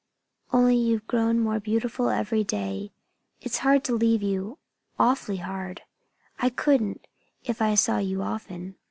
"Only 0.51 0.77
you've 0.77 1.05
grown 1.05 1.39
more 1.39 1.59
beautiful 1.59 2.09
every 2.09 2.43
day. 2.43 2.91
It's 3.39 3.59
hard 3.59 3.83
to 3.83 3.93
leave 3.95 4.23
you 4.23 4.57
awfully 4.97 5.37
hard. 5.37 5.83
I 6.39 6.49
couldn't, 6.49 7.05
if 7.43 7.61
I 7.61 7.75
saw 7.75 7.99
you 7.99 8.23
often." 8.23 8.77